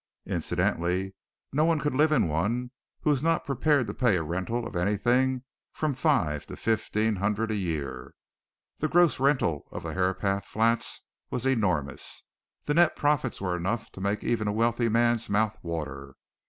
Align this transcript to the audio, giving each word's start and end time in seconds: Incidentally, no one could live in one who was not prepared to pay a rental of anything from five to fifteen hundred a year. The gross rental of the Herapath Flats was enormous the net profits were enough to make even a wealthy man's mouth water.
Incidentally, 0.25 1.13
no 1.53 1.63
one 1.63 1.77
could 1.77 1.93
live 1.93 2.11
in 2.11 2.27
one 2.27 2.71
who 3.01 3.11
was 3.11 3.21
not 3.21 3.45
prepared 3.45 3.85
to 3.85 3.93
pay 3.93 4.15
a 4.17 4.23
rental 4.23 4.65
of 4.65 4.75
anything 4.75 5.43
from 5.73 5.93
five 5.93 6.43
to 6.47 6.55
fifteen 6.55 7.17
hundred 7.17 7.51
a 7.51 7.55
year. 7.55 8.15
The 8.79 8.87
gross 8.87 9.19
rental 9.19 9.67
of 9.71 9.83
the 9.83 9.93
Herapath 9.93 10.45
Flats 10.45 11.01
was 11.29 11.45
enormous 11.45 12.23
the 12.63 12.73
net 12.73 12.95
profits 12.95 13.39
were 13.39 13.55
enough 13.55 13.91
to 13.91 14.01
make 14.01 14.23
even 14.23 14.47
a 14.47 14.53
wealthy 14.53 14.89
man's 14.89 15.29
mouth 15.29 15.59
water. 15.61 16.15